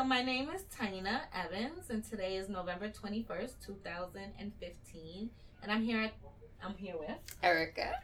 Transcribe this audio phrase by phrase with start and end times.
[0.00, 4.50] so my name is Tina Evans, and today is November twenty first, two thousand and
[4.58, 5.28] fifteen,
[5.62, 6.00] and I'm here.
[6.00, 6.14] At,
[6.64, 8.00] I'm here with Erica,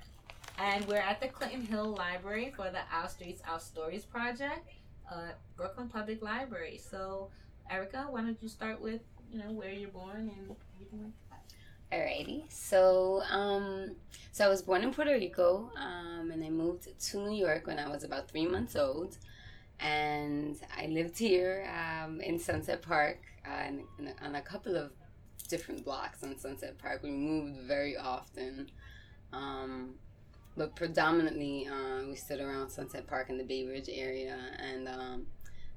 [0.58, 4.68] and we're at the Clinton Hill Library for the Our Streets, Our Stories project,
[5.10, 6.78] uh, Brooklyn Public Library.
[6.78, 7.30] So,
[7.70, 9.00] Erica, why don't you start with
[9.32, 11.96] you know where you're born and everything like that?
[11.96, 12.52] Alrighty.
[12.52, 13.96] So, um,
[14.32, 17.78] so I was born in Puerto Rico, um, and I moved to New York when
[17.78, 19.16] I was about three months old
[19.80, 23.70] and I lived here um, in Sunset Park uh,
[24.24, 24.92] on a couple of
[25.48, 27.02] different blocks on Sunset Park.
[27.02, 28.70] We moved very often,
[29.32, 29.94] um,
[30.56, 35.26] but predominantly uh, we stood around Sunset Park in the Bay Ridge area, and um,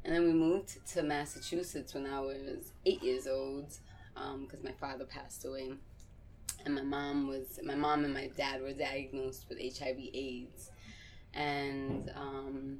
[0.05, 3.67] and then we moved to Massachusetts when I was eight years old
[4.13, 5.73] because um, my father passed away,
[6.65, 10.71] and my mom was my mom and my dad were diagnosed with HIV/AIDS,
[11.33, 12.79] and um,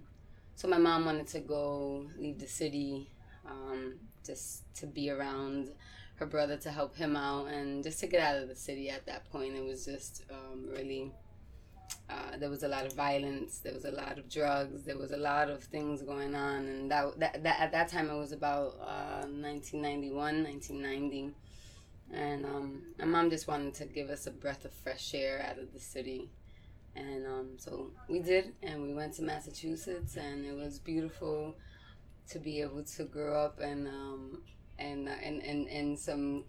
[0.59, 3.09] so my mom wanted to go leave the city
[3.49, 3.93] um,
[4.25, 5.69] just to be around
[6.15, 9.05] her brother to help him out and just to get out of the city at
[9.05, 9.55] that point.
[9.55, 11.13] It was just um, really
[12.09, 15.11] uh, there was a lot of violence there was a lot of drugs there was
[15.11, 16.65] a lot of things going on.
[16.65, 21.31] And that, that, that at that time it was about uh, 1991 1990
[22.11, 25.57] and um, my mom just wanted to give us a breath of fresh air out
[25.57, 26.29] of the city
[26.95, 31.55] and um, so we did, and we went to Massachusetts, and it was beautiful
[32.29, 34.41] to be able to grow up and um,
[34.77, 36.43] and, uh, and and and some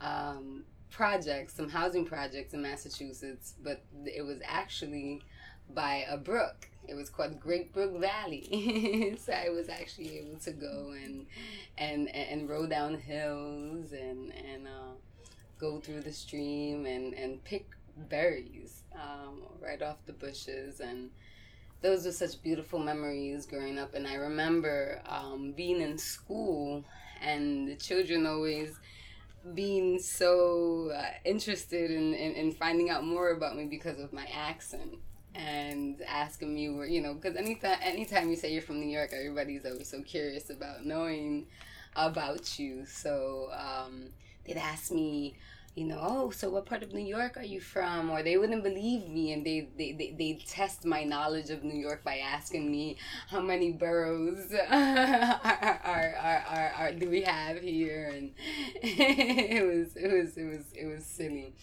[0.00, 5.22] um, projects, some housing projects in Massachusetts, but it was actually
[5.74, 6.68] by a brook.
[6.88, 11.26] It was called Great Brook Valley, so I was actually able to go and
[11.76, 14.94] and and roll down hills and and uh,
[15.58, 20.80] go through the stream and and pick berries um, right off the bushes.
[20.80, 21.10] And
[21.80, 23.94] those were such beautiful memories growing up.
[23.94, 26.84] And i remember um, being in school
[27.22, 28.78] and the children always
[29.54, 34.26] being so uh, interested in, in, in, finding out more about me because of my
[34.34, 34.94] accent
[35.36, 39.10] and asking me where you know because anytime anytime you say you're from new york
[39.12, 41.46] everybody's always so curious about knowing
[41.96, 42.84] about you.
[42.86, 44.10] So um,
[44.44, 45.34] they'd ask me
[45.76, 48.08] you know, oh, so what part of New York are you from?
[48.10, 51.78] Or they wouldn't believe me and they they they they test my knowledge of New
[51.78, 52.96] York by asking me
[53.28, 58.32] how many boroughs are, are, are, are, are, do we have here and
[58.82, 61.54] it was it was it was it was silly.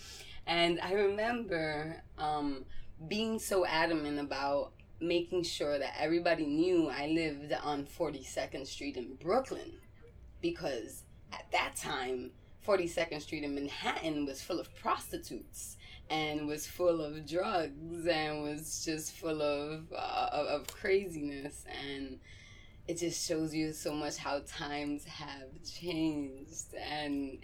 [0.45, 2.65] And I remember um,
[3.07, 9.15] being so adamant about making sure that everybody knew I lived on 42nd Street in
[9.15, 9.71] Brooklyn
[10.39, 12.31] because at that time
[12.65, 15.77] 42nd Street in Manhattan was full of prostitutes
[16.09, 21.65] and was full of drugs and was just full of, uh, of, craziness.
[21.87, 22.19] And
[22.87, 26.73] it just shows you so much how times have changed.
[26.75, 27.39] And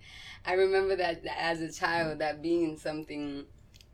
[0.45, 3.45] i remember that as a child that being something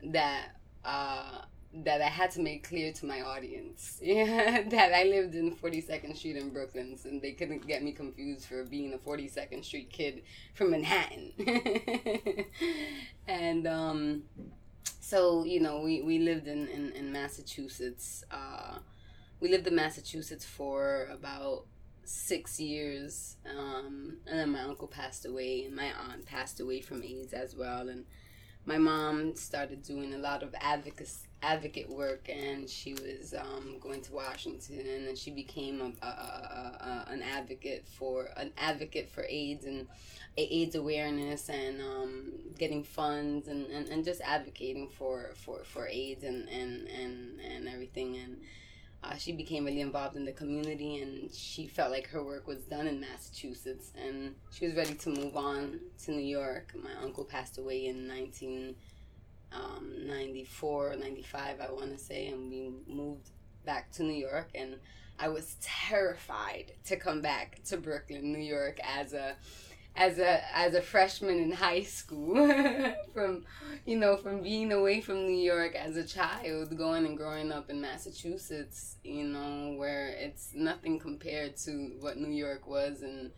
[0.02, 1.42] that uh,
[1.74, 6.16] that I had to make clear to my audience yeah, that I lived in 42nd
[6.16, 10.22] Street in Brooklyn, and they couldn't get me confused for being a 42nd Street kid
[10.54, 11.32] from Manhattan.
[13.28, 14.22] and um,
[15.00, 18.24] so, you know, we, we lived in, in, in Massachusetts.
[18.30, 18.78] Uh,
[19.40, 21.66] we lived in Massachusetts for about
[22.04, 23.36] six years.
[23.48, 27.54] Um, and then my uncle passed away, and my aunt passed away from AIDS as
[27.54, 27.88] well.
[27.88, 28.04] And
[28.64, 34.00] my mom started doing a lot of advocacy advocate work and she was um, going
[34.00, 39.64] to Washington and she became a, a, a, an advocate for an advocate for AIDS
[39.64, 39.86] and
[40.36, 46.24] AIDS awareness and um, getting funds and, and, and just advocating for, for, for AIDS
[46.24, 48.38] and, and, and, and everything and
[49.04, 52.62] uh, she became really involved in the community and she felt like her work was
[52.64, 56.72] done in Massachusetts and she was ready to move on to New York.
[56.82, 58.95] My uncle passed away in 1994
[59.52, 63.30] um, 95, I want to say, and we moved
[63.64, 64.50] back to New York.
[64.54, 64.76] And
[65.18, 69.36] I was terrified to come back to Brooklyn, New York as a
[69.96, 72.34] as a as a freshman in high school
[73.14, 73.44] from
[73.86, 77.70] you know from being away from New York as a child going and growing up
[77.70, 83.30] in Massachusetts you know where it's nothing compared to what New York was and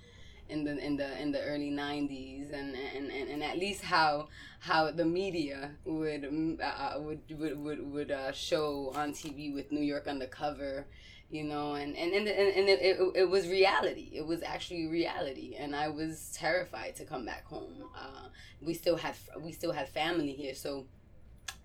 [0.49, 4.29] in the in the in the early 90s and and, and, and at least how
[4.61, 9.83] how the media would uh, would would would, would uh, show on TV with New
[9.83, 10.87] York on the cover
[11.31, 14.11] you know and and and, and it, it, it was reality.
[14.15, 15.56] It was actually reality.
[15.59, 17.85] And i was terrified to come back home.
[17.97, 18.29] Uh,
[18.61, 20.55] we still had we still had family here.
[20.55, 20.87] So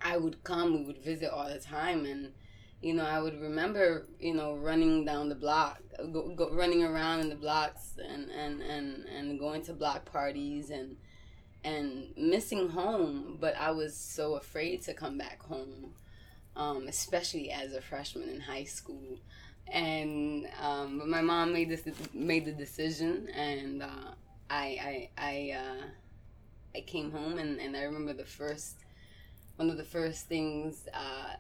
[0.02, 2.06] i would come we would visit all the time.
[2.06, 2.34] And
[2.84, 5.80] you know, I would remember, you know, running down the block,
[6.12, 10.70] go, go, running around in the blocks, and, and, and, and going to block parties
[10.70, 10.98] and
[11.64, 13.38] and missing home.
[13.40, 15.94] But I was so afraid to come back home,
[16.58, 19.18] um, especially as a freshman in high school.
[19.72, 21.84] And um, but my mom made this
[22.14, 24.12] made the decision, and uh,
[24.50, 25.86] I I I uh,
[26.76, 28.76] I came home, and, and I remember the first
[29.56, 31.36] one of the first things uh,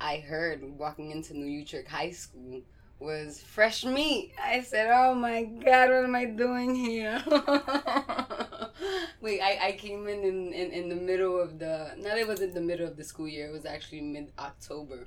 [0.00, 2.62] I heard walking into New Utrecht High School
[2.98, 4.32] was fresh meat.
[4.42, 7.22] I said, "Oh my God, what am I doing here?"
[9.20, 11.94] Wait, I, I came in in, in in the middle of the.
[11.98, 13.48] No, it wasn't the middle of the school year.
[13.48, 15.06] It was actually mid October,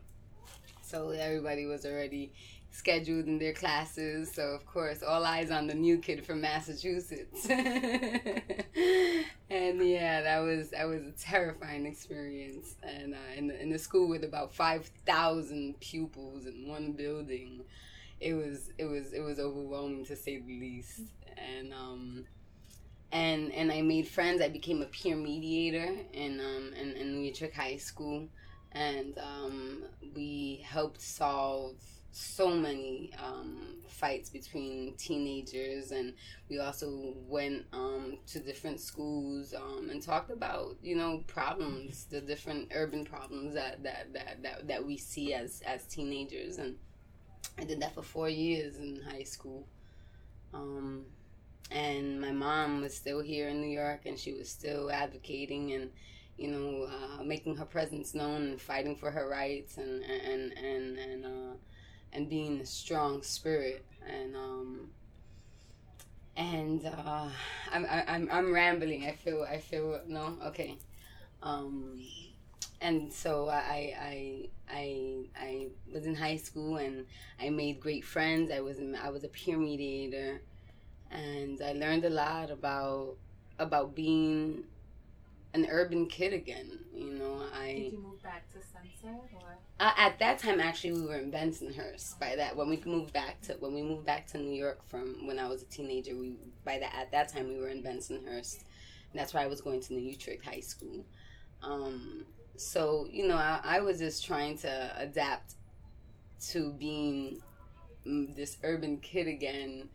[0.94, 2.32] so everybody was already
[2.72, 4.32] scheduled in their classes.
[4.32, 7.46] So of course, all eyes on the new kid from Massachusetts.
[7.50, 8.44] and
[9.50, 12.76] yeah, that was that was a terrifying experience.
[12.84, 17.64] And uh, in the, in the school with about five thousand pupils in one building,
[18.20, 21.02] it was it was it was overwhelming to say the least.
[21.58, 22.26] And um,
[23.12, 24.44] and and I made friends.
[24.44, 28.28] I became a peer mediator in um in, in High School,
[28.76, 29.84] and um,
[30.16, 31.76] we helped solve
[32.12, 35.92] so many um, fights between teenagers.
[35.92, 36.14] And
[36.48, 42.22] we also went um, to different schools um, and talked about you know problems the
[42.22, 46.58] different urban problems that that, that, that, that we see as as teenagers.
[46.58, 46.76] And
[47.60, 49.68] i did that for four years in high school.
[50.54, 51.06] Um,
[51.72, 55.74] and my mom was still here in new york and she was still advocating.
[55.74, 55.90] And
[56.38, 60.98] you know uh, making her presence known and fighting for her rights and and and
[60.98, 61.56] and uh,
[62.12, 64.90] and being a strong spirit and um
[66.36, 67.30] and uh
[67.72, 69.06] I'm I'm I'm rambling.
[69.06, 70.78] I feel I feel no okay.
[71.42, 72.02] Um
[72.82, 77.06] and so I I I I was in high school and
[77.40, 78.52] I made great friends.
[78.52, 80.42] I was I was a peer mediator
[81.12, 83.16] and I learned a lot about
[83.60, 84.64] about being
[85.54, 86.80] an urban kid again.
[86.96, 90.94] You know, I Did you move back to Sunset or uh, at that time, actually,
[90.94, 92.20] we were in Bensonhurst.
[92.20, 95.28] By that, when we moved back to when we moved back to New York from
[95.28, 98.64] when I was a teenager, we by that at that time we were in Bensonhurst.
[99.12, 101.06] And that's why I was going to New Utrecht High School.
[101.62, 105.56] Um, so you know, I, I was just trying to adapt
[106.52, 107.42] to being
[108.08, 109.90] mm, this urban kid again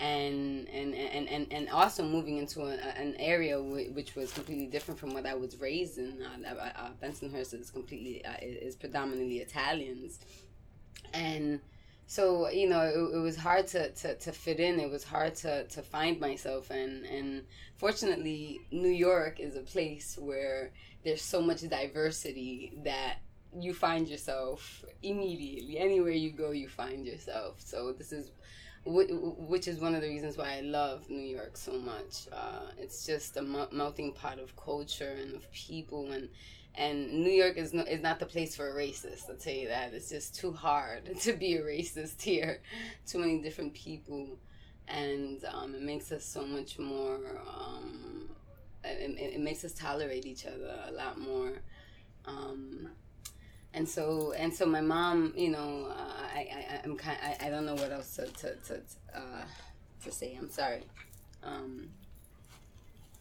[0.00, 5.14] and and and and, and also moving into an area which was completely different from
[5.14, 6.22] what I was raised in.
[6.22, 10.20] Uh, uh, Bensonhurst is completely uh, is predominantly Italians,
[11.12, 11.60] and
[12.06, 14.78] so you know it, it was hard to, to, to fit in.
[14.78, 17.44] It was hard to, to find myself, and and
[17.76, 20.70] fortunately, New York is a place where
[21.04, 23.18] there's so much diversity that
[23.58, 28.30] you find yourself immediately anywhere you go you find yourself so this is
[28.84, 32.28] which is one of the reasons why I love New York so much.
[32.32, 36.28] Uh, it's just a melting pot of culture and of people, and
[36.74, 39.28] and New York is no, is not the place for a racist.
[39.28, 39.92] I'll tell you that.
[39.92, 42.60] It's just too hard to be a racist here.
[43.06, 44.38] Too many different people,
[44.86, 47.18] and um, it makes us so much more.
[47.48, 48.30] Um,
[48.84, 51.52] it, it, makes us tolerate each other a lot more.
[52.26, 52.88] Um,
[53.74, 57.50] and so and so my mom you know uh, I, I i'm kind I, I
[57.50, 58.80] don't know what else to to to,
[59.14, 59.44] uh,
[60.04, 60.36] to say.
[60.38, 60.82] I'm sorry.
[61.42, 61.90] Um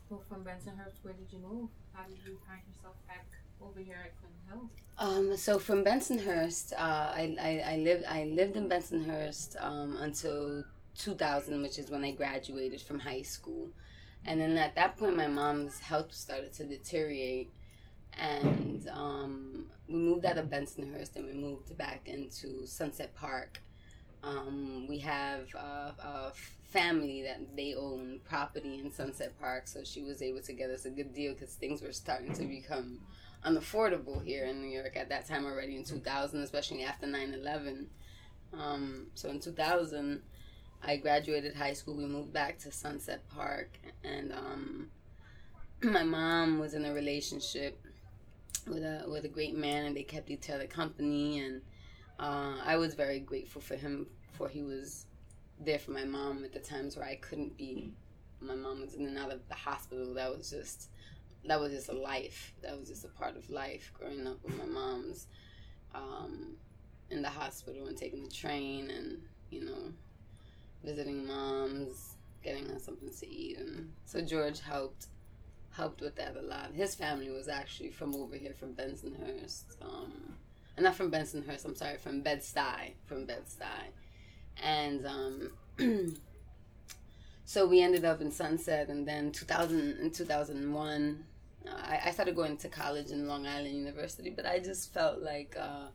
[0.10, 1.70] well from bensonhurst where did you move?
[1.94, 3.26] How did you find yourself back
[3.62, 8.24] over here at clinton hill um, so from Bensonhurst, uh, I, I, I lived I
[8.24, 10.64] lived in Bensonhurst um, until
[10.98, 13.70] 2000, which is when I graduated from high school,
[14.26, 17.52] and then at that point, my mom's health started to deteriorate,
[18.20, 23.62] and um, we moved out of Bensonhurst and we moved back into Sunset Park.
[24.24, 26.32] Um, we have a, a,
[26.68, 30.84] family that they own property in Sunset Park, so she was able to get us
[30.84, 33.00] a good deal because things were starting to become
[33.46, 37.88] unaffordable here in New York at that time already in 2000, especially after 9 11.
[38.54, 40.22] Um, so in 2000,
[40.84, 41.96] I graduated high school.
[41.96, 43.70] We moved back to Sunset Park,
[44.04, 44.88] and um,
[45.84, 47.80] my mom was in a relationship
[48.66, 51.40] with a with a great man, and they kept each other company.
[51.40, 51.62] And
[52.20, 55.06] uh, I was very grateful for him, for he was
[55.60, 57.94] there for my mom at the times where I couldn't be.
[58.40, 60.14] My mom was in and out of the hospital.
[60.14, 60.90] That was just
[61.46, 62.54] that was just a life.
[62.62, 65.28] That was just a part of life growing up with my mom's
[65.96, 66.56] um,
[67.10, 69.92] in the hospital and taking the train and you know
[70.84, 75.08] visiting moms, getting her something to eat, and so George helped
[75.78, 76.72] helped with that a lot.
[76.74, 79.82] His family was actually from over here, from Bensonhurst.
[79.82, 80.34] Um,
[80.76, 81.66] and not from Bensonhurst.
[81.66, 85.52] I'm sorry, from Bed Stuy, from Bed Stuy, and um,
[87.46, 91.24] so we ended up in Sunset, and then 2000 in 2001.
[91.70, 95.56] I, I started going to college in Long Island University, but I just felt like
[95.60, 95.88] uh,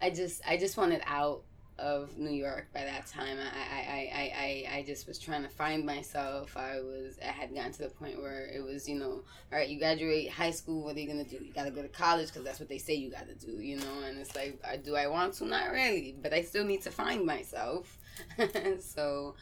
[0.00, 1.42] I just I just wanted out
[1.80, 3.38] of New York by that time.
[3.38, 4.32] I, I, I,
[4.74, 6.56] I, I just was trying to find myself.
[6.56, 9.22] I was I had gotten to the point where it was, you know,
[9.52, 11.38] all right, you graduate high school, what are you gonna do?
[11.42, 14.02] You gotta go to college because that's what they say you gotta do, you know.
[14.04, 15.46] And it's like, uh, do I want to?
[15.46, 17.98] Not really, but I still need to find myself.
[18.80, 19.34] so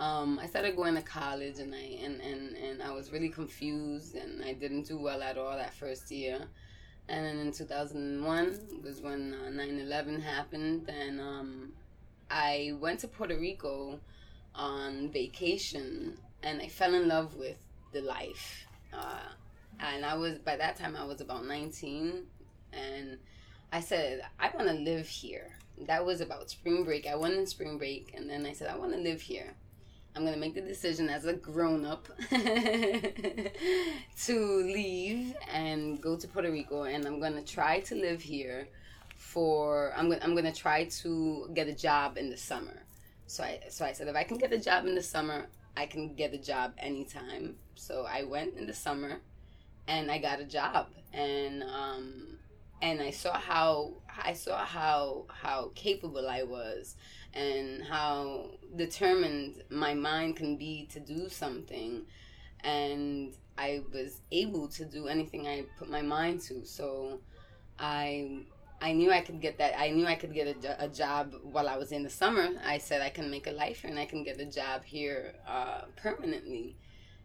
[0.00, 4.14] um, I started going to college, and I and, and and I was really confused,
[4.14, 6.40] and I didn't do well at all that first year.
[7.08, 11.72] And then in 2001 was when uh, 9/11 happened, and um,
[12.30, 13.98] I went to Puerto Rico
[14.54, 17.56] on vacation, and I fell in love with
[17.92, 18.66] the life.
[18.92, 19.20] Uh,
[19.80, 22.24] and I was by that time I was about 19,
[22.72, 23.18] and
[23.72, 25.56] I said I want to live here.
[25.86, 27.06] That was about spring break.
[27.06, 29.54] I went in spring break, and then I said I want to live here.
[30.16, 32.08] I'm gonna make the decision as a grown up
[34.24, 38.66] to leave and go to Puerto Rico, and I'm gonna try to live here
[39.38, 39.92] for.
[39.96, 42.82] I'm gonna I'm gonna try to get a job in the summer.
[43.28, 45.86] So I so I said if I can get a job in the summer, I
[45.86, 47.54] can get a job anytime.
[47.76, 49.20] So I went in the summer,
[49.86, 52.38] and I got a job, and um,
[52.82, 53.92] and I saw how
[54.24, 56.96] I saw how how capable I was
[57.32, 62.02] and how determined my mind can be to do something
[62.64, 67.20] and I was able to do anything I put my mind to so
[67.78, 68.46] I
[68.80, 71.68] I knew I could get that I knew I could get a, a job while
[71.68, 74.06] I was in the summer I said I can make a life here and I
[74.06, 76.76] can get a job here uh, permanently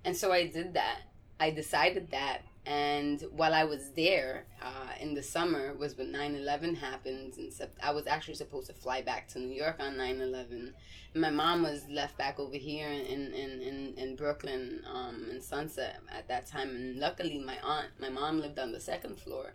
[0.04, 1.02] and so I did that
[1.40, 6.78] I decided that and while I was there uh, in the summer was when 9-11
[6.78, 7.34] happened.
[7.38, 10.72] And I was actually supposed to fly back to New York on 9-11.
[11.14, 16.00] My mom was left back over here in, in, in, in Brooklyn um, in Sunset
[16.10, 16.70] at that time.
[16.70, 19.54] And luckily my aunt, my mom lived on the second floor.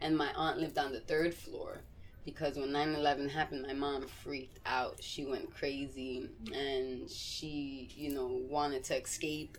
[0.00, 1.82] And my aunt lived on the third floor.
[2.24, 5.02] Because when 9-11 happened, my mom freaked out.
[5.02, 6.28] She went crazy.
[6.54, 9.56] And she, you know, wanted to escape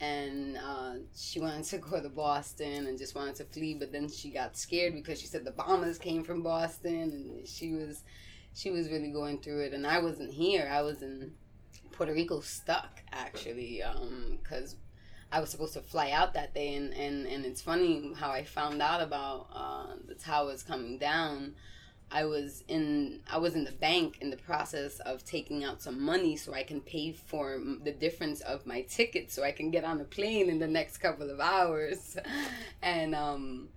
[0.00, 4.08] and uh, she wanted to go to Boston and just wanted to flee, but then
[4.08, 8.02] she got scared because she said the bombers came from Boston, and she was
[8.54, 9.72] she was really going through it.
[9.72, 11.32] And I wasn't here; I was in
[11.92, 13.82] Puerto Rico, stuck actually,
[14.42, 14.74] because.
[14.74, 14.78] Um,
[15.32, 18.44] I was supposed to fly out that day, and, and, and it's funny how I
[18.44, 21.54] found out about uh, the towers coming down.
[22.10, 26.00] I was in I was in the bank in the process of taking out some
[26.00, 29.82] money so I can pay for the difference of my ticket so I can get
[29.82, 32.16] on a plane in the next couple of hours,
[32.82, 33.68] and um,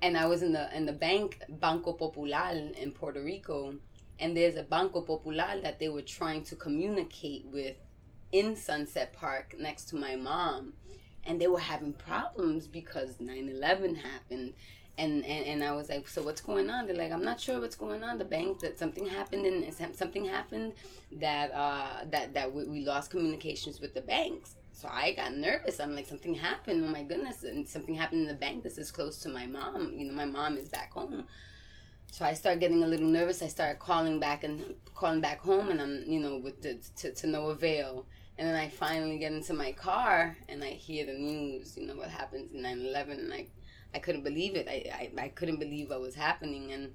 [0.00, 3.74] and I was in the in the bank Banco Popular in Puerto Rico,
[4.20, 7.76] and there's a Banco Popular that they were trying to communicate with
[8.32, 10.72] in Sunset Park next to my mom,
[11.24, 14.54] and they were having problems because 9/11 happened
[14.98, 16.86] and, and and I was like, so what's going on?
[16.86, 18.18] They're like, I'm not sure what's going on.
[18.18, 20.74] The bank that something happened and something happened
[21.12, 24.54] that uh that that we, we lost communications with the banks.
[24.72, 25.80] So I got nervous.
[25.80, 26.84] I'm like, something happened.
[26.84, 27.42] Oh my goodness!
[27.42, 28.62] And something happened in the bank.
[28.62, 29.92] This is close to my mom.
[29.96, 31.24] You know, my mom is back home.
[32.10, 33.42] So I started getting a little nervous.
[33.42, 37.12] I started calling back and calling back home, and I'm you know with the, to
[37.12, 38.04] to no avail.
[38.42, 41.76] And then I finally get into my car and I hear the news.
[41.76, 43.46] You know what happens in 9/11, and I
[43.94, 44.66] I couldn't believe it.
[44.68, 46.72] I, I, I couldn't believe what was happening.
[46.72, 46.92] And,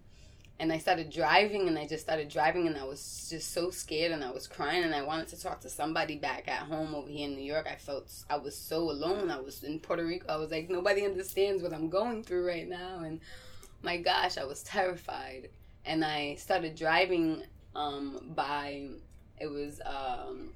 [0.59, 4.11] and I started driving and I just started driving and I was just so scared
[4.11, 7.07] and I was crying and I wanted to talk to somebody back at home over
[7.07, 7.65] here in New York.
[7.71, 9.31] I felt I was so alone.
[9.31, 10.25] I was in Puerto Rico.
[10.27, 13.03] I was like, nobody understands what I'm going through right now.
[13.05, 13.21] And
[13.83, 15.47] my gosh, I was terrified.
[15.85, 18.89] And I started driving um, by,
[19.39, 20.49] it was um,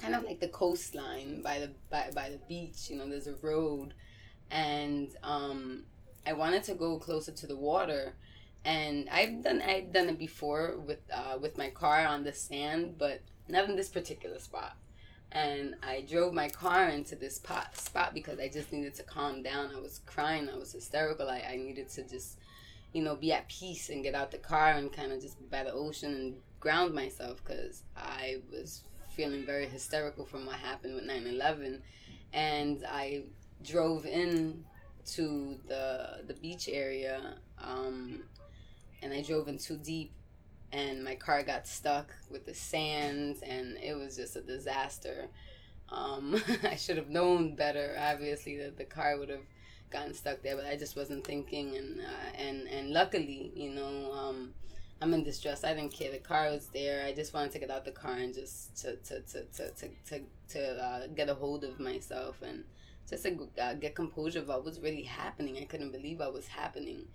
[0.00, 2.88] kind of like the coastline by the, by, by the beach.
[2.90, 3.94] You know, there's a road
[4.52, 5.84] and um,
[6.26, 8.14] I wanted to go closer to the water.
[8.64, 12.94] And I've done I've done it before with uh, with my car on the sand,
[12.96, 14.76] but not in this particular spot.
[15.32, 19.42] And I drove my car into this pot, spot because I just needed to calm
[19.42, 19.70] down.
[19.74, 20.48] I was crying.
[20.48, 21.28] I was hysterical.
[21.28, 22.38] I, I needed to just,
[22.92, 25.64] you know, be at peace and get out the car and kind of just by
[25.64, 31.04] the ocean and ground myself because I was feeling very hysterical from what happened with
[31.04, 31.82] 9 11.
[32.32, 33.24] And I
[33.62, 34.64] drove in
[35.04, 38.22] to the the beach area um,
[39.02, 40.12] and I drove in too deep
[40.72, 45.28] and my car got stuck with the sand and it was just a disaster.
[45.90, 49.44] Um, I should have known better, obviously, that the car would have
[49.90, 54.12] gotten stuck there, but I just wasn't thinking, and uh, and and luckily, you know,
[54.12, 54.54] um,
[55.02, 55.64] I'm in distress.
[55.64, 56.12] I didn't care.
[56.12, 57.04] The car was there.
[57.04, 59.88] I just wanted to get out the car and just to to to to to
[60.08, 62.62] to, to uh, get a hold of myself and
[63.10, 65.58] just to uh, get composure of what was really happening.
[65.58, 67.08] I couldn't believe what was happening.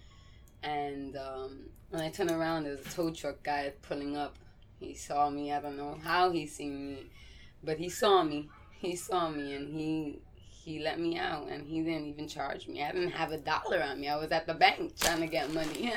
[0.63, 4.36] And um, when I turned around, there was a tow truck guy pulling up.
[4.82, 5.53] He saw me.
[5.53, 7.06] I don't know how he seen me,
[7.63, 8.50] but he saw me.
[8.79, 10.20] He saw me, and he
[10.68, 12.84] he let me out and he didn't even charge me.
[12.84, 14.10] I didn't have a dollar on me.
[14.10, 15.94] I was at the bank trying to get money.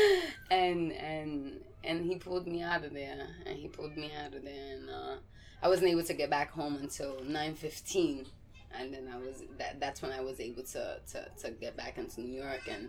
[0.50, 3.28] and and and he pulled me out of there.
[3.44, 5.16] And he pulled me out of there and uh,
[5.62, 8.26] I wasn't able to get back home until 9:15.
[8.74, 11.98] And then I was that that's when I was able to to, to get back
[11.98, 12.88] into New York and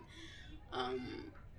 [0.71, 1.01] um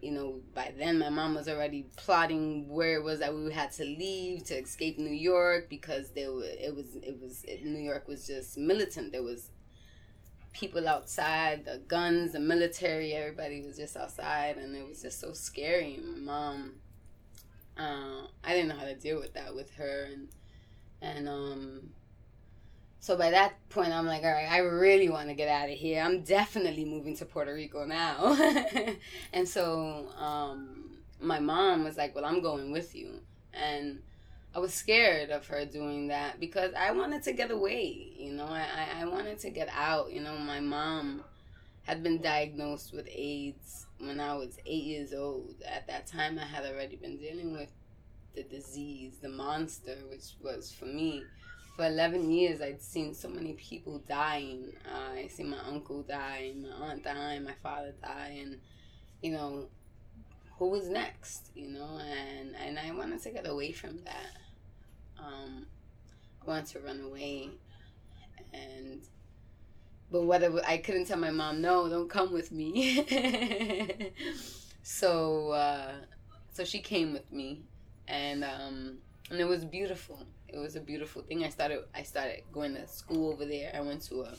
[0.00, 3.73] you know, by then my mom was already plotting where it was that we had
[3.73, 7.80] to leave to escape New York because there was, it was it was it, New
[7.80, 9.12] York was just militant.
[9.12, 9.50] There was
[10.56, 15.32] people outside, the guns, the military, everybody was just outside, and it was just so
[15.32, 16.00] scary.
[16.02, 16.72] My mom,
[17.78, 20.28] uh, I didn't know how to deal with that with her, and
[21.02, 21.90] and um,
[23.00, 25.76] so by that point, I'm like, all right, I really want to get out of
[25.76, 26.02] here.
[26.02, 28.34] I'm definitely moving to Puerto Rico now,
[29.34, 33.20] and so um, my mom was like, well, I'm going with you,
[33.52, 34.00] and
[34.56, 38.14] I was scared of her doing that because I wanted to get away.
[38.16, 40.10] You know, I, I wanted to get out.
[40.10, 41.22] You know, my mom
[41.82, 45.56] had been diagnosed with AIDS when I was eight years old.
[45.70, 47.68] At that time, I had already been dealing with
[48.34, 51.22] the disease, the monster, which was for me.
[51.76, 54.72] For 11 years, I'd seen so many people dying.
[54.90, 58.58] Uh, I seen my uncle die, my aunt die, my father die, and,
[59.20, 59.66] you know,
[60.58, 62.00] who was next, you know?
[62.00, 64.45] And, and I wanted to get away from that
[65.18, 65.66] um,
[66.46, 67.50] wanted to run away,
[68.52, 69.00] and
[70.11, 73.04] but whether I couldn't tell my mom, no, don't come with me.
[74.82, 75.92] so uh,
[76.52, 77.62] so she came with me,
[78.08, 78.99] and um,
[79.30, 80.26] and it was beautiful.
[80.49, 81.44] It was a beautiful thing.
[81.44, 83.73] I started I started going to school over there.
[83.75, 84.35] I went to a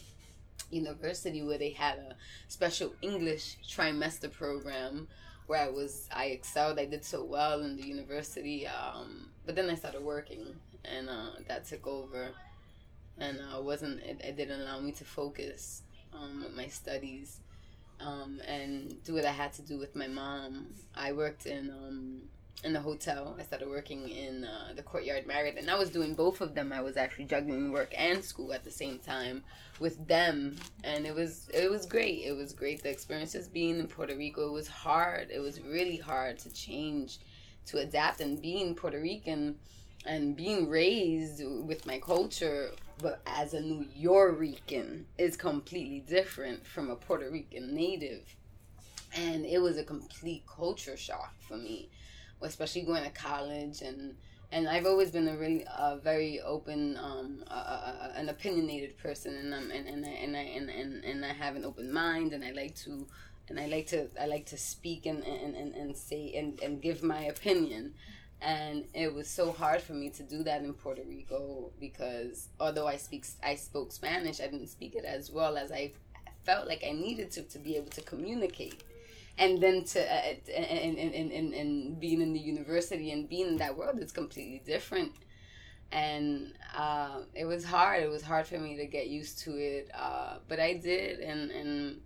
[0.71, 2.15] university where they had a
[2.47, 5.07] special English trimester program
[5.47, 6.79] where I was I excelled.
[6.79, 8.67] I did so well in the university.
[8.67, 10.45] Um, but then I started working,
[10.95, 12.29] and uh, that took over,
[13.17, 17.39] and uh, wasn't it, it didn't allow me to focus um, with my studies,
[17.99, 20.67] um, and do what I had to do with my mom.
[20.95, 22.21] I worked in um,
[22.63, 23.35] in the hotel.
[23.39, 26.73] I started working in uh, the Courtyard Marriott, and I was doing both of them.
[26.73, 29.43] I was actually juggling work and school at the same time
[29.79, 32.23] with them, and it was it was great.
[32.25, 32.81] It was great.
[32.83, 35.29] The experiences being in Puerto Rico it was hard.
[35.31, 37.19] It was really hard to change,
[37.67, 39.55] to adapt, and being Puerto Rican
[40.05, 46.89] and being raised with my culture, but as a New Yorican is completely different from
[46.89, 48.35] a Puerto Rican native.
[49.15, 51.89] And it was a complete culture shock for me,
[52.41, 53.81] especially going to college.
[53.81, 54.15] And
[54.51, 59.35] and I've always been a really uh, very open, um, uh, uh, an opinionated person,
[59.35, 62.31] and um, and and I, and I and, and, and I have an open mind,
[62.31, 63.05] and I like to,
[63.49, 66.81] and I like to I like to speak and and, and, and say and, and
[66.81, 67.93] give my opinion,
[68.41, 72.87] and it was so hard for me to do that in Puerto Rico because although
[72.87, 75.93] I speak I spoke Spanish, I didn't speak it as well as I
[76.43, 78.83] felt like I needed to to be able to communicate.
[79.39, 83.47] And then to uh, and, and, and, and, and being in the university and being
[83.47, 85.11] in that world is completely different
[85.91, 88.03] and uh, it was hard.
[88.03, 91.49] It was hard for me to get used to it, uh, but I did, and
[91.51, 92.01] and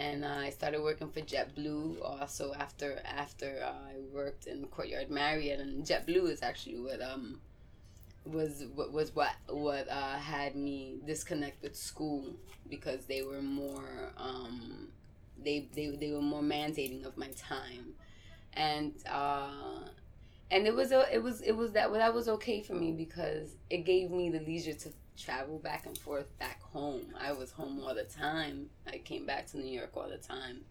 [0.00, 5.60] and uh, I started working for JetBlue also after after I worked in Courtyard Marriott.
[5.60, 7.40] And JetBlue is actually what um
[8.24, 12.24] was what was what what uh, had me disconnect with school
[12.70, 14.88] because they were more um
[15.44, 17.92] they they they were more mandating of my time.
[18.54, 19.84] And uh
[20.50, 23.50] and it was a, it was it was that that was okay for me because
[23.68, 27.14] it gave me the leisure to travel back and forth back home.
[27.20, 28.70] I was home all the time.
[28.86, 30.62] I came back to New York all the time.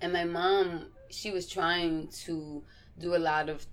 [0.00, 2.62] And my mom, she was trying to
[2.98, 3.66] do a lot of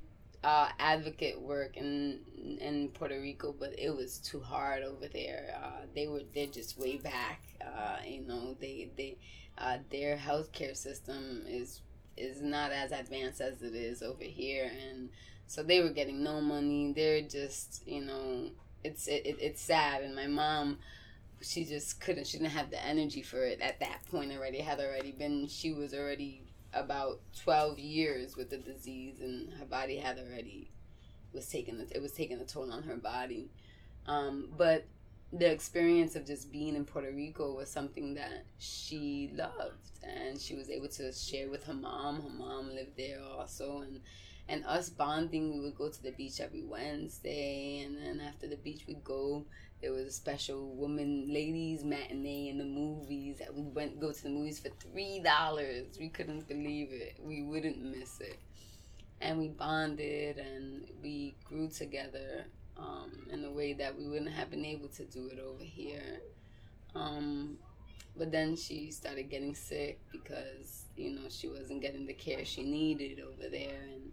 [0.43, 2.19] uh, advocate work in
[2.61, 5.55] in Puerto Rico, but it was too hard over there.
[5.63, 7.41] Uh, they were they're just way back.
[7.61, 9.17] Uh, you know, they they
[9.57, 11.81] uh, their healthcare system is
[12.15, 15.09] is not as advanced as it is over here, and
[15.47, 16.93] so they were getting no money.
[16.95, 18.51] They're just you know
[18.85, 20.77] it's it, it, it's sad and my mom
[21.41, 24.79] she just couldn't she didn't have the energy for it at that point already had
[24.79, 26.41] already been she was already
[26.73, 30.69] about 12 years with the disease and her body had already
[31.33, 33.49] was taking it was taking a toll on her body
[34.07, 34.85] um, but
[35.33, 40.55] the experience of just being in Puerto Rico was something that she loved and she
[40.55, 42.21] was able to share with her mom.
[42.21, 43.99] Her mom lived there also and
[44.47, 48.57] and us bonding we would go to the beach every Wednesday and then after the
[48.57, 49.45] beach we'd go
[49.81, 54.23] there was a special woman ladies matinee in the movies that we went go to
[54.23, 55.97] the movies for three dollars.
[55.99, 57.17] We couldn't believe it.
[57.21, 58.39] We wouldn't miss it.
[59.21, 62.45] And we bonded and we grew together
[62.77, 66.19] um, in a way that we wouldn't have been able to do it over here.
[66.95, 67.57] Um,
[68.17, 72.63] but then she started getting sick because you know she wasn't getting the care she
[72.63, 74.04] needed over there, and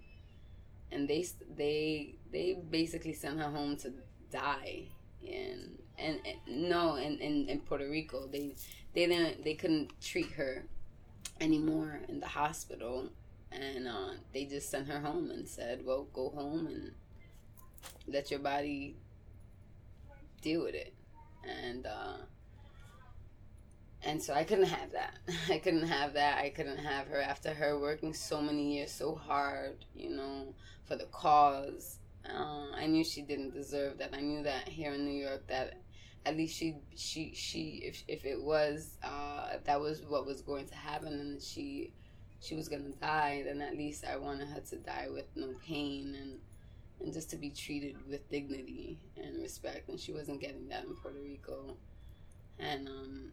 [0.93, 1.27] and they
[1.57, 3.93] they they basically sent her home to
[4.31, 4.85] die.
[5.27, 8.55] And and, and no, in, in in Puerto Rico they
[8.95, 10.65] they didn't they couldn't treat her
[11.41, 13.09] anymore in the hospital,
[13.51, 16.93] and uh, they just sent her home and said, well, go home and
[18.07, 18.97] let your body
[20.41, 20.93] deal with it
[21.49, 22.17] and uh
[24.05, 25.19] and so I couldn't have that.
[25.51, 26.39] I couldn't have that.
[26.39, 30.97] I couldn't have her after her working so many years so hard, you know, for
[30.97, 31.99] the cause.
[32.29, 34.11] Uh, I knew she didn't deserve that.
[34.13, 35.75] I knew that here in New York that
[36.25, 40.67] at least she she she if if it was uh that was what was going
[40.67, 41.93] to happen and she
[42.41, 46.17] she was gonna die, then at least I wanted her to die with no pain
[46.21, 46.39] and
[47.01, 49.89] and just to be treated with dignity and respect.
[49.89, 51.77] And she wasn't getting that in Puerto Rico.
[52.59, 53.33] And um,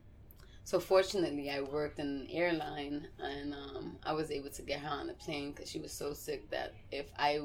[0.70, 4.88] so fortunately, I worked in an airline, and um, I was able to get her
[4.88, 7.40] on the plane because she was so sick that if I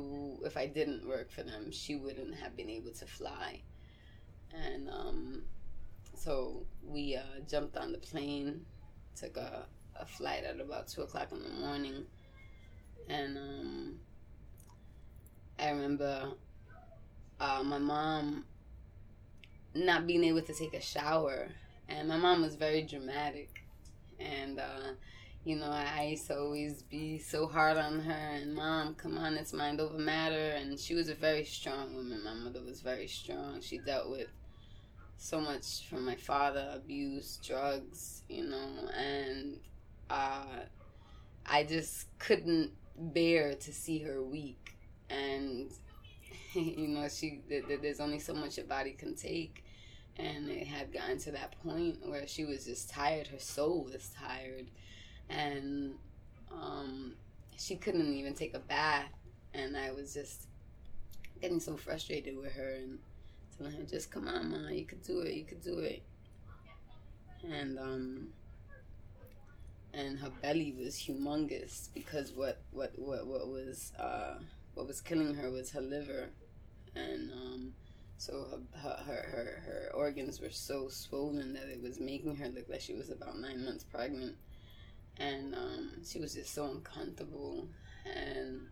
[0.44, 3.62] if I didn't work for them, she wouldn't have been able to fly.
[4.52, 5.42] And um,
[6.14, 8.66] so we uh, jumped on the plane,
[9.16, 9.64] took a,
[9.98, 12.04] a flight at about two o'clock in the morning,
[13.08, 13.94] and um,
[15.58, 16.28] I remember
[17.40, 18.44] uh, my mom
[19.74, 21.48] not being able to take a shower,
[21.88, 23.64] and my mom was very dramatic,
[24.18, 24.92] and uh,
[25.44, 29.34] you know I used to always be so hard on her, and mom, come on,
[29.34, 32.22] it's mind over matter, and she was a very strong woman.
[32.24, 33.60] My mother was very strong.
[33.60, 34.28] She dealt with
[35.16, 39.58] so much from my father, abuse, drugs, you know, and
[40.10, 40.60] uh,
[41.46, 44.76] I just couldn't bear to see her weak
[45.10, 45.70] and
[46.54, 49.63] you know she there's only so much your body can take
[50.18, 53.26] and it had gotten to that point where she was just tired.
[53.28, 54.66] Her soul was tired.
[55.28, 55.94] And
[56.52, 57.14] um,
[57.56, 59.10] she couldn't even take a bath.
[59.54, 60.48] And i was just
[61.40, 62.98] getting so frustrated with her and
[63.56, 66.02] telling her just come on mom you could do it you could do it.
[67.48, 68.28] And um
[69.92, 74.34] and her belly was humongous because what what what what was uh
[74.74, 76.30] what was killing her was her liver,
[76.96, 77.72] and um,
[78.16, 82.68] so her, her, her, her organs were so swollen that it was making her look
[82.68, 84.36] like she was about nine months pregnant.
[85.18, 87.68] And um, she was just so uncomfortable.
[88.04, 88.68] And,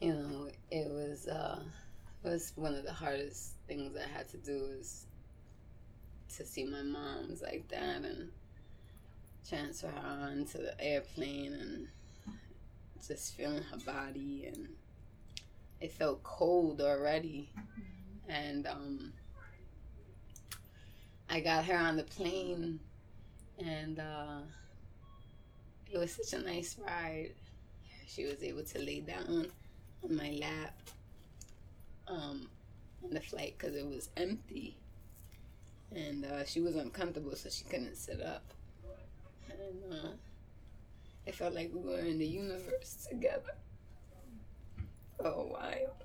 [0.00, 1.60] you know, it was, uh,
[2.22, 5.06] was one of the hardest things I had to do is
[6.36, 8.30] to see my mom's like that and
[9.48, 11.88] transfer her onto the airplane and
[13.06, 14.68] just feeling her body and
[15.80, 17.50] it felt cold already
[18.28, 19.12] and um,
[21.28, 22.78] i got her on the plane
[23.58, 24.40] and uh,
[25.90, 27.32] it was such a nice ride.
[28.06, 29.46] She was able to lay down
[30.02, 30.74] on my lap
[32.08, 32.48] um,
[33.04, 34.76] on the flight because it was empty.
[35.94, 38.42] And uh, she was uncomfortable so she couldn't sit up.
[39.50, 40.08] And uh,
[41.26, 43.54] it felt like we were in the universe together
[45.18, 45.96] for a while.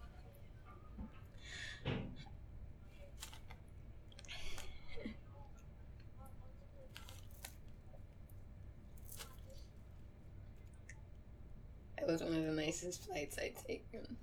[11.97, 14.17] It was one of the nicest flights I'd taken.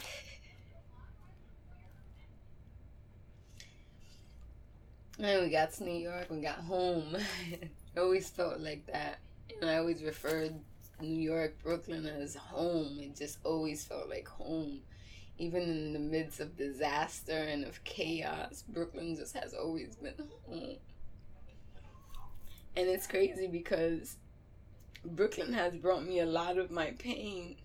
[5.18, 7.16] And we got to New York, we got home.
[7.96, 9.18] I always felt like that.
[9.60, 10.54] And I always referred
[11.00, 12.98] New York, Brooklyn as home.
[13.00, 14.80] It just always felt like home.
[15.38, 20.14] Even in the midst of disaster and of chaos, Brooklyn just has always been
[20.46, 20.76] home.
[22.76, 24.16] And it's crazy because
[25.04, 27.56] Brooklyn has brought me a lot of my pain.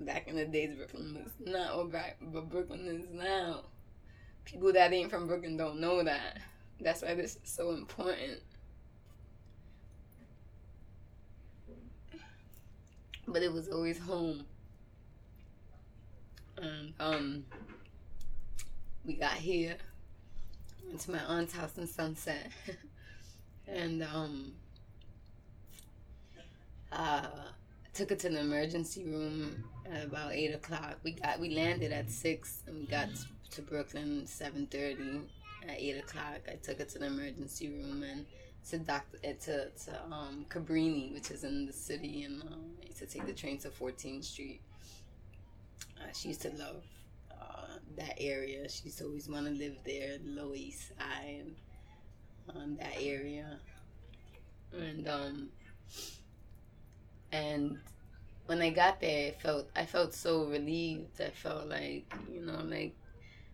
[0.00, 3.64] Back in the days, Brooklyn was not what Brooklyn is now
[4.50, 6.38] people that ain't from Brooklyn don't know that.
[6.80, 8.40] That's why this is so important.
[13.28, 14.44] But it was always home.
[16.60, 17.44] And um,
[19.04, 19.76] we got here,
[20.86, 22.50] went to my aunt's house in Sunset,
[23.68, 24.52] and um,
[26.90, 27.26] uh,
[27.94, 30.98] took her to the emergency room at about eight o'clock.
[31.04, 33.08] We got we landed at six, and we got
[33.50, 35.20] to Brooklyn seven thirty.
[35.68, 38.24] At eight o'clock, I took her to the emergency room and
[38.70, 42.64] to doctor uh, to to um Cabrini, which is in the city, and um,
[42.98, 44.60] to take the train to 14th Street.
[46.00, 46.84] Uh, she used to love
[47.30, 48.68] uh, that area.
[48.68, 51.46] She used to always want to live there, the Lower East Side,
[52.54, 53.58] um, that area,
[54.72, 55.48] and um,
[57.32, 57.78] and
[58.46, 61.20] when I got there, I felt I felt so relieved.
[61.20, 62.94] I felt like you know, like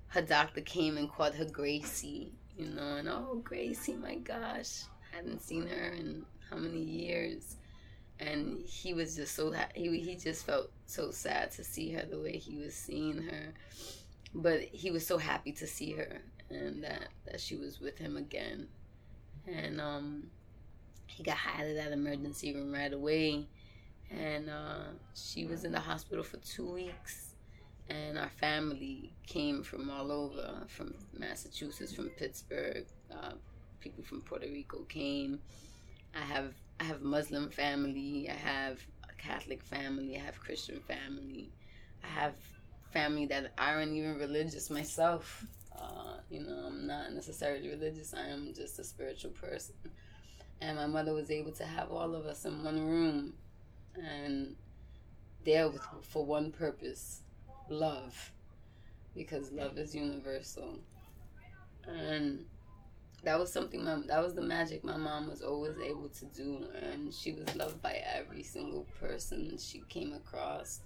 [0.09, 5.17] her doctor came and called her Gracie, you know, and oh Gracie, my gosh, I
[5.17, 7.57] hadn't seen her in how many years,
[8.25, 12.19] and he was just so he he just felt so sad to see her the
[12.19, 13.53] way he was seeing her,
[14.35, 16.19] but he was so happy to see her
[16.51, 18.69] and that that she was with him again,
[19.47, 20.25] and um,
[21.07, 23.47] he got out of that emergency room right away
[24.11, 24.85] and uh,
[25.15, 27.31] she was in the hospital for two weeks.
[27.89, 32.87] And our family came from all over, from Massachusetts, from Pittsburgh.
[33.13, 33.33] Uh,
[33.81, 35.41] people from Puerto Rico came.
[36.15, 38.29] I have I have Muslim family.
[38.29, 40.17] I have a Catholic family.
[40.17, 41.51] I have Christian family.
[42.03, 42.35] I have
[42.93, 45.45] family that aren't even religious myself.
[45.77, 48.15] Uh, you know, I'm not necessarily religious.
[48.15, 49.75] I am just a spiritual person.
[50.61, 53.35] And my mother was able to have all of us in one room
[53.97, 54.57] and
[55.45, 57.21] there with, for one purpose
[57.69, 58.33] love
[59.15, 60.79] because love is universal
[61.87, 62.45] and
[63.25, 66.65] that was something my, that was the magic my mom was always able to do
[66.83, 70.81] and she was loved by every single person she came across.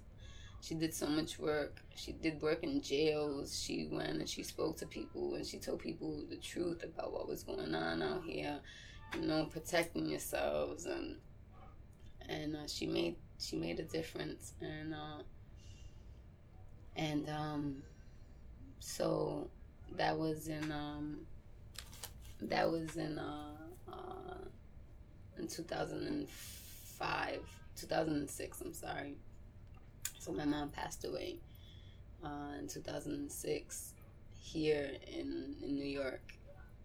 [0.61, 1.81] She did so much work.
[1.95, 3.61] She did work in jails.
[3.61, 7.29] She went and she spoke to people and she told people the truth about what
[7.29, 8.61] was going on out here
[9.15, 11.17] you know protecting yourselves and
[12.29, 15.23] and uh, she made she made a difference and uh,
[16.97, 17.83] and um,
[18.81, 19.49] so
[19.97, 21.19] that was in um,
[22.43, 23.57] that was in uh,
[23.91, 24.39] uh,
[25.39, 27.41] in 2005
[27.77, 29.17] 2006 I'm sorry
[30.19, 31.39] so my mom passed away
[32.25, 33.95] uh, in 2006
[34.37, 36.33] here in, in New York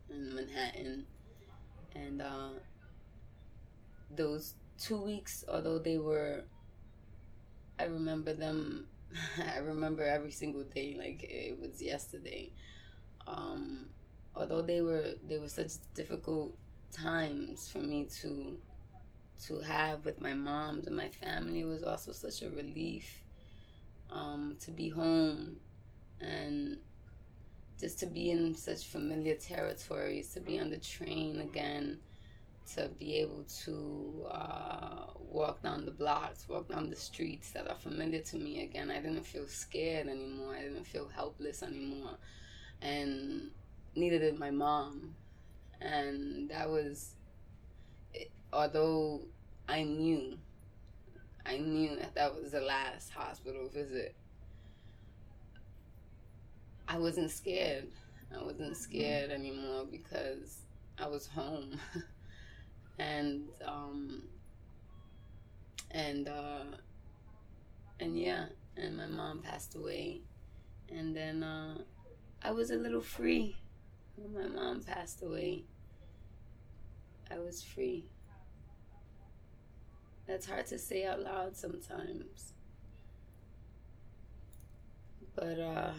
[0.09, 1.05] in Manhattan
[1.95, 2.49] and uh,
[4.15, 6.43] those two weeks, although they were,
[7.79, 8.87] I remember them.
[9.55, 12.51] I remember every single day like it was yesterday.
[13.27, 13.87] Um,
[14.35, 16.55] although they were they were such difficult
[16.91, 18.57] times for me to
[19.45, 23.23] to have with my mom and my family was also such a relief
[24.11, 25.57] um, to be home
[26.21, 26.77] and
[27.79, 31.99] just to be in such familiar territories to be on the train again
[32.75, 37.75] to be able to uh, walk down the blocks, walk down the streets that are
[37.75, 38.89] familiar to me again.
[38.89, 40.55] I didn't feel scared anymore.
[40.55, 42.17] I didn't feel helpless anymore.
[42.81, 43.51] And
[43.95, 45.15] neither did my mom.
[45.81, 47.15] And that was,
[48.51, 49.21] although
[49.67, 50.37] I knew,
[51.45, 54.15] I knew that that was the last hospital visit,
[56.87, 57.87] I wasn't scared.
[58.35, 60.59] I wasn't scared anymore because
[60.97, 61.79] I was home.
[62.99, 64.23] and um,
[65.91, 66.63] and uh,
[67.99, 68.45] and yeah,
[68.77, 70.21] and my mom passed away,
[70.91, 71.77] and then uh,
[72.41, 73.55] I was a little free
[74.15, 75.63] when my mom passed away.
[77.31, 78.05] I was free.
[80.27, 82.53] That's hard to say out loud sometimes.
[85.35, 85.91] But uh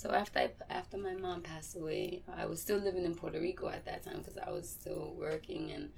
[0.00, 3.68] so after I, after my mom passed away, I was still living in Puerto Rico
[3.68, 5.90] at that time because I was still working, and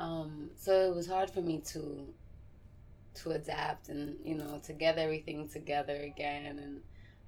[0.00, 2.08] um, so it was hard for me to
[3.22, 6.58] to adapt and you know to get everything together again.
[6.58, 6.80] And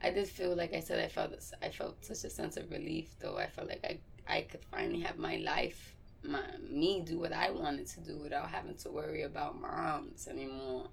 [0.02, 1.32] I did feel like I said I felt
[1.62, 5.00] I felt such a sense of relief, though I felt like I I could finally
[5.00, 9.22] have my life, my me do what I wanted to do without having to worry
[9.22, 10.88] about moms anymore,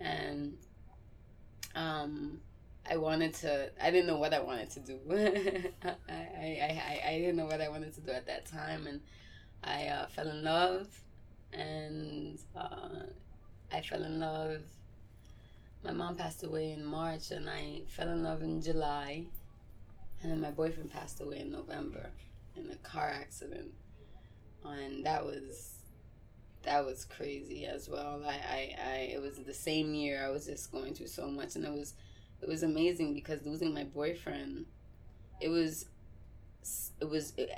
[0.00, 0.56] and
[1.74, 2.40] um
[2.90, 3.70] I wanted to.
[3.82, 4.98] I didn't know what I wanted to do.
[5.82, 9.00] I, I, I, I didn't know what I wanted to do at that time, and
[9.62, 10.86] I uh, fell in love,
[11.52, 13.04] and uh,
[13.72, 14.60] I fell in love.
[15.84, 19.26] My mom passed away in March, and I fell in love in July,
[20.22, 22.06] and then my boyfriend passed away in November
[22.56, 23.70] in a car accident,
[24.64, 25.74] and that was
[26.62, 28.22] that was crazy as well.
[28.26, 31.56] I, I, I, it was the same year I was just going through so much,
[31.56, 31.92] and it was,
[32.40, 34.64] it was amazing because losing my boyfriend,
[35.42, 35.84] it was,
[37.02, 37.50] it was, it,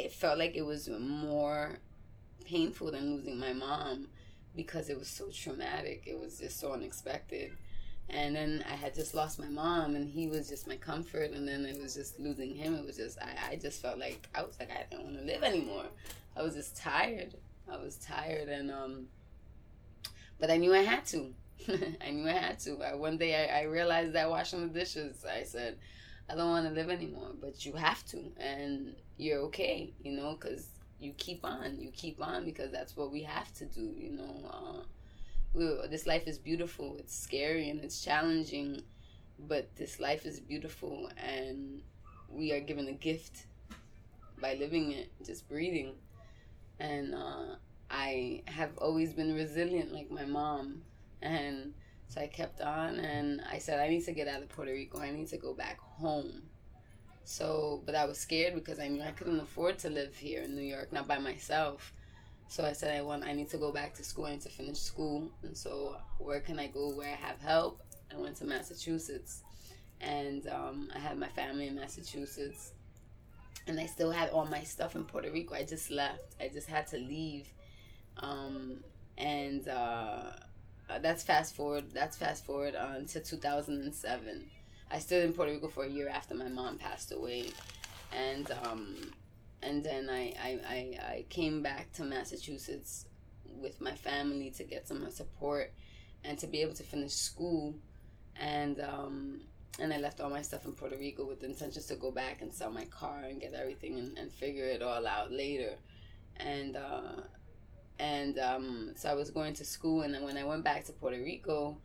[0.00, 1.78] it felt like it was more
[2.44, 4.08] painful than losing my mom
[4.54, 6.04] because it was so traumatic.
[6.06, 7.52] It was just so unexpected.
[8.10, 11.30] And then I had just lost my mom, and he was just my comfort.
[11.32, 12.74] And then it was just losing him.
[12.74, 15.24] It was just I, I just felt like I was like I didn't want to
[15.24, 15.86] live anymore.
[16.36, 17.34] I was just tired.
[17.70, 19.06] I was tired, and um,
[20.38, 21.32] but I knew I had to.
[22.06, 22.82] I knew I had to.
[22.82, 25.78] I, one day I, I realized that washing the dishes, I said,
[26.28, 30.36] I don't want to live anymore, but you have to, and you're okay, you know,
[30.38, 30.66] because
[31.04, 34.84] you keep on, you keep on because that's what we have to do, you know.
[35.56, 36.96] Uh, this life is beautiful.
[36.98, 38.82] It's scary and it's challenging,
[39.38, 41.82] but this life is beautiful, and
[42.28, 43.46] we are given a gift
[44.40, 45.94] by living it, just breathing.
[46.80, 47.56] And uh,
[47.90, 50.82] I have always been resilient, like my mom,
[51.22, 51.74] and
[52.08, 55.00] so I kept on, and I said I need to get out of Puerto Rico.
[55.00, 56.42] I need to go back home
[57.24, 60.54] so, but I was scared because I knew I couldn't afford to live here in
[60.54, 61.92] New York, not by myself.
[62.48, 64.26] So I said I want I need to go back to school.
[64.26, 65.30] I need to finish school.
[65.42, 67.80] And so where can I go where I have help?
[68.14, 69.42] I went to Massachusetts,
[70.00, 72.72] and um, I had my family in Massachusetts,
[73.66, 75.54] and I still had all my stuff in Puerto Rico.
[75.54, 76.36] I just left.
[76.38, 77.48] I just had to leave,
[78.18, 78.84] um,
[79.16, 80.32] and uh,
[81.00, 81.84] that's fast forward.
[81.92, 84.44] That's fast forward on to 2007
[84.94, 87.50] I stayed in Puerto Rico for a year after my mom passed away,
[88.16, 88.94] and um,
[89.60, 93.06] and then I, I, I, I came back to Massachusetts
[93.44, 95.72] with my family to get some support
[96.22, 97.74] and to be able to finish school,
[98.36, 99.40] and um,
[99.80, 102.40] and I left all my stuff in Puerto Rico with the intentions to go back
[102.40, 105.74] and sell my car and get everything and, and figure it all out later,
[106.36, 106.76] and.
[106.76, 107.22] Uh,
[108.00, 110.92] and um, so I was going to school, and then when I went back to
[110.92, 111.76] Puerto Rico,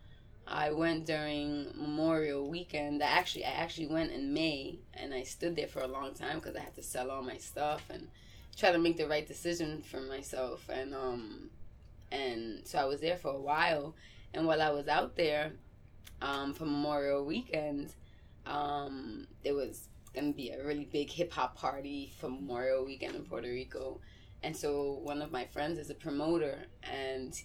[0.47, 3.03] I went during Memorial Weekend.
[3.03, 6.39] I actually I actually went in May, and I stood there for a long time
[6.39, 8.07] because I had to sell all my stuff and
[8.57, 10.67] try to make the right decision for myself.
[10.69, 11.49] And um,
[12.11, 13.95] and so I was there for a while.
[14.33, 15.53] And while I was out there,
[16.21, 17.93] um, for Memorial Weekend,
[18.45, 23.23] um, there was gonna be a really big hip hop party for Memorial Weekend in
[23.23, 24.01] Puerto Rico.
[24.41, 27.39] And so one of my friends is a promoter, and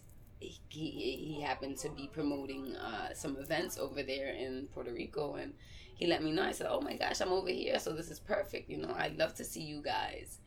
[0.68, 5.54] he he happened to be promoting uh, some events over there in Puerto Rico, and
[5.94, 6.42] he let me know.
[6.42, 8.68] I said, "Oh my gosh, I'm over here, so this is perfect.
[8.70, 10.38] You know, I'd love to see you guys."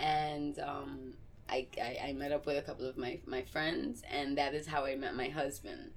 [0.00, 1.14] And um,
[1.48, 4.66] I, I, I met up with a couple of my my friends, and that is
[4.66, 5.90] how I met my husband.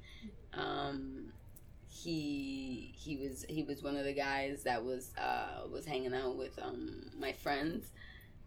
[0.54, 1.32] Um,
[1.90, 6.38] he he was he was one of the guys that was uh, was hanging out
[6.38, 7.92] with um, my friends,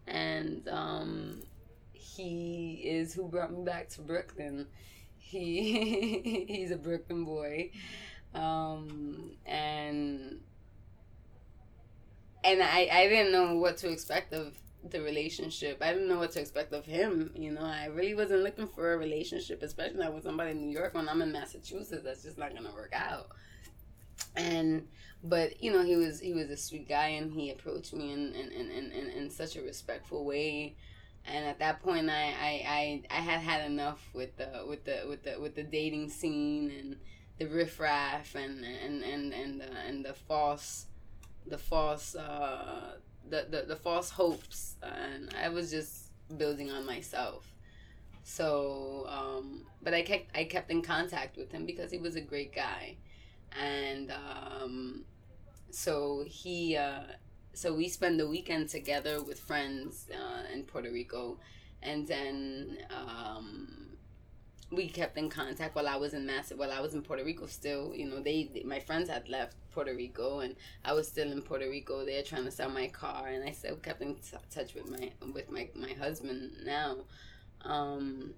[0.07, 1.41] and um,
[2.05, 4.67] he is who brought me back to Brooklyn.
[5.17, 7.71] He he's a Brooklyn boy,
[8.33, 10.39] um, and
[12.43, 14.53] and I I didn't know what to expect of
[14.87, 15.79] the relationship.
[15.81, 17.31] I didn't know what to expect of him.
[17.35, 20.71] You know, I really wasn't looking for a relationship, especially not with somebody in New
[20.71, 22.03] York when I'm in Massachusetts.
[22.03, 23.29] That's just not gonna work out.
[24.35, 24.87] And
[25.23, 28.35] but you know, he was he was a sweet guy, and he approached me in
[28.35, 30.75] in in in, in such a respectful way
[31.27, 35.05] and at that point I, I, I, I had had enough with the with the
[35.07, 36.97] with the with the dating scene and
[37.39, 40.85] the riffraff and and and and the, and the false
[41.47, 42.97] the false uh,
[43.29, 44.75] the, the the false hopes.
[44.81, 47.51] And I was just building on myself.
[48.23, 52.21] So um, but I kept I kept in contact with him because he was a
[52.21, 52.97] great guy.
[53.59, 55.05] And um,
[55.71, 57.01] so he uh,
[57.55, 61.39] so we spend the weekend together with friends uh, in Puerto Rico,
[61.81, 63.87] and then um,
[64.71, 66.51] we kept in contact while I was in Mass.
[66.55, 69.93] While I was in Puerto Rico, still, you know, they, my friends had left Puerto
[69.93, 72.05] Rico, and I was still in Puerto Rico.
[72.05, 75.11] They're trying to sell my car, and I still kept in t- touch with my
[75.33, 76.97] with my my husband now.
[77.63, 78.33] Um,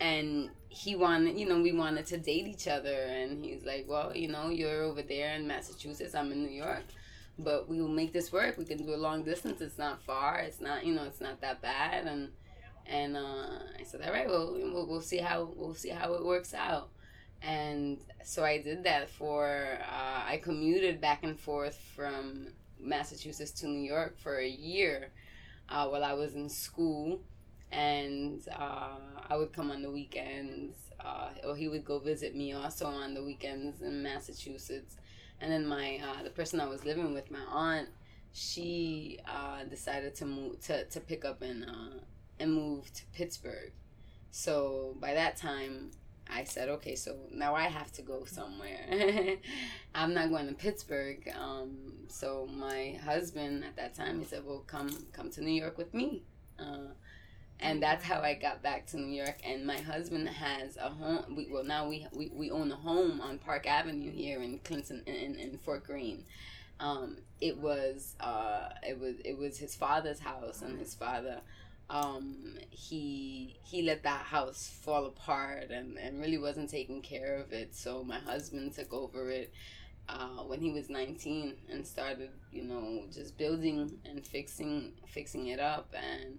[0.00, 4.16] and he wanted, you know, we wanted to date each other, and he's like, "Well,
[4.16, 6.14] you know, you're over there in Massachusetts.
[6.14, 6.84] I'm in New York."
[7.38, 8.58] But we will make this work.
[8.58, 9.60] We can do a long distance.
[9.60, 10.38] It's not far.
[10.40, 12.06] It's not you know it's not that bad.
[12.06, 12.30] And
[12.86, 16.24] and uh, I said, all right, well, we'll we'll see how we'll see how it
[16.24, 16.90] works out.
[17.40, 22.48] And so I did that for uh, I commuted back and forth from
[22.80, 25.10] Massachusetts to New York for a year
[25.68, 27.20] uh, while I was in school,
[27.70, 28.96] and uh,
[29.30, 30.76] I would come on the weekends.
[30.98, 34.96] Uh, or he would go visit me also on the weekends in Massachusetts
[35.40, 37.88] and then my uh, the person I was living with, my aunt,
[38.32, 41.98] she uh, decided to move to, to pick up and uh,
[42.40, 43.72] and move to Pittsburgh,
[44.30, 45.90] So by that time,
[46.30, 48.84] I said, okay, so now I have to go somewhere.
[49.94, 51.28] I'm not going to Pittsburgh.
[51.38, 55.78] Um, so my husband at that time, he said, well, come come to New York
[55.78, 56.22] with me.
[56.58, 56.92] Uh,
[57.60, 59.38] and that's how I got back to New York.
[59.44, 61.34] And my husband has a home.
[61.36, 65.02] We, well, now we, we we own a home on Park Avenue here in Clinton
[65.06, 66.24] in, in Fort Greene.
[66.80, 71.40] Um, it was uh, it was it was his father's house, and his father
[71.90, 77.52] um, he he let that house fall apart and, and really wasn't taking care of
[77.52, 77.74] it.
[77.74, 79.52] So my husband took over it
[80.08, 85.60] uh, when he was 19 and started, you know, just building and fixing fixing it
[85.60, 85.94] up.
[85.94, 86.38] And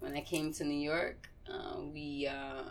[0.00, 2.62] when I came to New York, uh, we uh,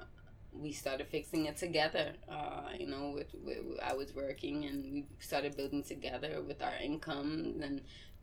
[0.53, 2.13] we started fixing it together.
[2.29, 6.75] Uh, you know, with, with I was working and we started building together with our
[6.81, 7.81] income and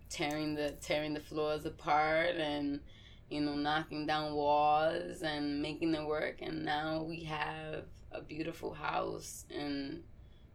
[0.09, 2.81] tearing the tearing the floors apart and
[3.33, 6.43] you know, knocking down walls and making it work.
[6.43, 10.03] And now we have a beautiful house in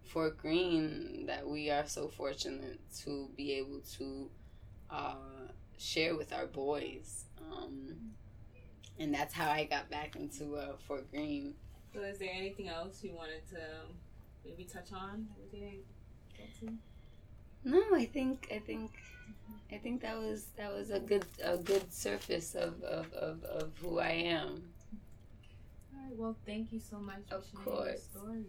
[0.03, 4.29] Fort Greene that we are so fortunate to be able to
[4.91, 5.15] uh,
[5.79, 7.25] share with our boys.
[7.51, 7.95] Um,
[8.99, 11.53] and that's how I got back into uh, Fort Greene.
[11.93, 13.59] So, is there anything else you wanted to
[14.45, 15.27] maybe touch on?
[17.63, 18.91] No, I think I think
[19.71, 23.71] I think that was that was a good a good surface of of, of, of
[23.81, 24.63] who I am.
[25.93, 26.15] All right.
[26.15, 27.21] Well, thank you so much.
[27.29, 28.03] for of course.
[28.03, 28.45] story.